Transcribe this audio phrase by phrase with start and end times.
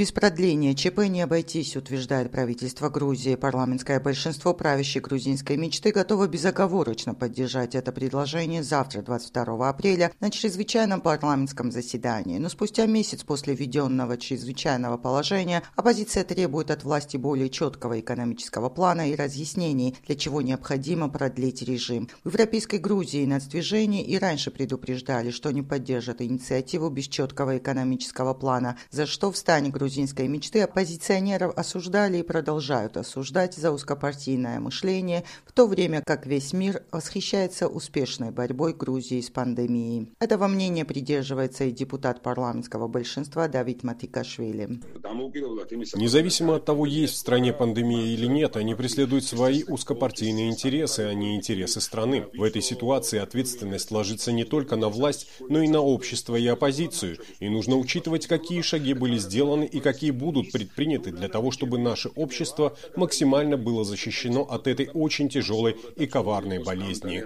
[0.00, 3.34] Без продления ЧП не обойтись, утверждает правительство Грузии.
[3.34, 11.02] Парламентское большинство правящей грузинской мечты готово безоговорочно поддержать это предложение завтра, 22 апреля, на чрезвычайном
[11.02, 12.38] парламентском заседании.
[12.38, 19.10] Но спустя месяц после введенного чрезвычайного положения оппозиция требует от власти более четкого экономического плана
[19.10, 22.08] и разъяснений, для чего необходимо продлить режим.
[22.24, 28.78] В Европейской Грузии нацдвижение и раньше предупреждали, что не поддержат инициативу без четкого экономического плана,
[28.90, 35.50] за что в стане грузинской мечты оппозиционеров осуждали и продолжают осуждать за узкопартийное мышление, в
[35.50, 40.06] то время как весь мир восхищается успешной борьбой Грузии с пандемией.
[40.20, 44.80] Этого мнения придерживается и депутат парламентского большинства Давид Матикашвили.
[45.96, 51.14] Независимо от того, есть в стране пандемия или нет, они преследуют свои узкопартийные интересы, а
[51.14, 52.26] не интересы страны.
[52.32, 57.18] В этой ситуации ответственность ложится не только на власть, но и на общество и оппозицию.
[57.40, 62.08] И нужно учитывать, какие шаги были сделаны и какие будут предприняты для того, чтобы наше
[62.10, 67.24] общество максимально было защищено от этой очень тяжелой и коварной болезни.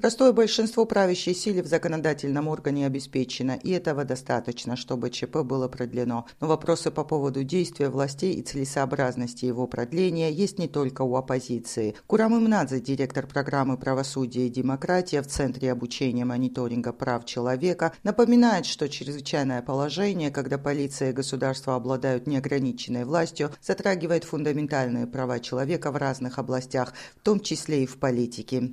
[0.00, 6.26] Простое большинство правящей силы в законодательном органе обеспечено, и этого достаточно, чтобы ЧП было продлено.
[6.40, 11.94] Но вопросы по поводу действия властей и целесообразности его продления есть не только у оппозиции.
[12.06, 18.88] Курам Имнадзе, директор программы «Правосудие и демократия» в Центре обучения мониторинга прав человека, напоминает, что
[18.88, 26.38] чрезвычайное положение, когда полиция и государство обладают неограниченной властью, затрагивает фундаментальные права человека в разных
[26.38, 28.72] областях, в том числе и в политике.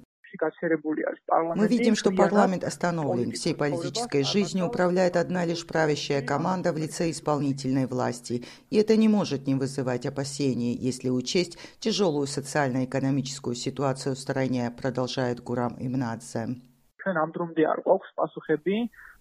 [1.55, 3.31] Мы видим, что парламент остановлен.
[3.31, 8.45] Всей политической жизнью управляет одна лишь правящая команда в лице исполнительной власти.
[8.69, 15.41] И это не может не вызывать опасений, если учесть тяжелую социально-экономическую ситуацию в стране, продолжает
[15.41, 16.57] Гурам Имнадзе.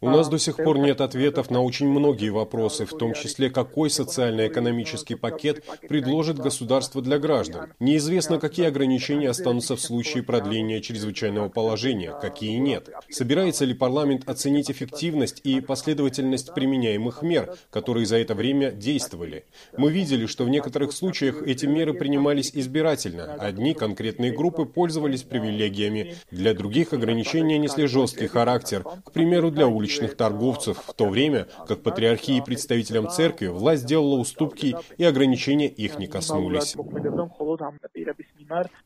[0.02, 3.88] У нас до сих пор нет ответов на очень многие вопросы, в том числе, какой
[3.88, 7.72] социально-экономический пакет предложит государство для граждан.
[7.80, 12.90] Неизвестно, какие ограничения останутся в случае продления чрезвычайного положения, какие нет.
[13.08, 19.46] Собирается ли парламент оценить эффективность и последовательность применяемых мер, которые за это время действовали?
[19.78, 23.32] Мы видели, что в некоторых случаях эти меры принимались избирательно.
[23.34, 29.86] Одни конкретные группы пользовались привилегиями, для других ограничения несли жесткий характер, к примеру, для улиц
[29.96, 35.68] уличных торговцев, в то время как патриархии и представителям церкви власть сделала уступки и ограничения
[35.68, 36.76] их не коснулись.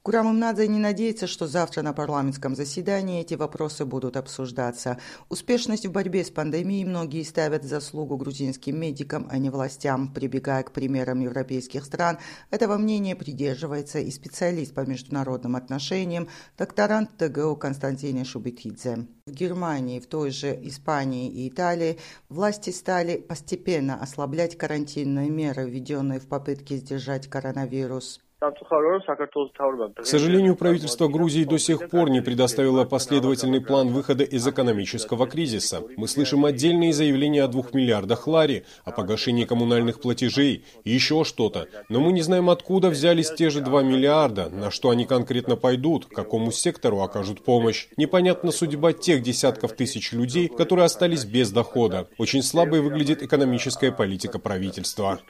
[0.03, 4.98] Курам Имнадзе не надеется, что завтра на парламентском заседании эти вопросы будут обсуждаться.
[5.28, 10.15] Успешность в борьбе с пандемией многие ставят заслугу грузинским медикам, а не властям.
[10.15, 12.19] Прибегая к примерам европейских стран,
[12.50, 19.06] этого мнения придерживается и специалист по международным отношениям, докторант ТГО Константин Шубетидзе.
[19.31, 26.19] В Германии, в той же Испании и Италии власти стали постепенно ослаблять карантинные меры, введенные
[26.19, 28.19] в попытке сдержать коронавирус.
[28.41, 35.83] К сожалению, правительство Грузии до сих пор не предоставило последовательный план выхода из экономического кризиса.
[35.99, 41.69] Мы слышим отдельные заявления о двух миллиардах лари, о погашении коммунальных платежей и еще что-то.
[41.91, 46.07] Но мы не знаем, откуда взялись те же два миллиарда, на что они конкретно пойдут,
[46.07, 47.89] какому сектору окажут помощь.
[47.99, 52.09] Непонятна судьба тех десятков тысяч людей, которые остались без дохода.
[52.17, 55.21] Очень слабой выглядит экономическая политика правительства.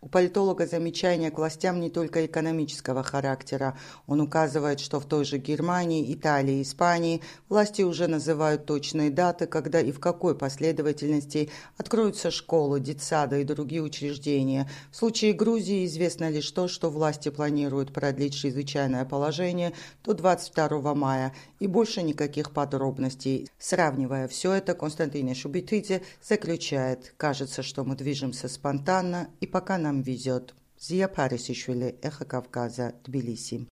[0.00, 3.78] У политолога замечания к властям не только экономического характера.
[4.06, 9.80] Он указывает, что в той же Германии, Италии Испании власти уже называют точные даты, когда
[9.80, 14.68] и в какой последовательности откроются школы, детсады и другие учреждения.
[14.90, 19.72] В случае Грузии известно лишь то, что власти планируют продлить чрезвычайное положение
[20.04, 23.48] до 22 мая и больше никаких подробностей.
[23.58, 27.14] Сравнивая все это, Константин Шубитидзе заключает,
[27.62, 30.54] кажется, что мы движемся спонтанно и пока нам везет.
[30.78, 33.68] Зия Парисишвили, Эхо Кавказа, Тбилиси.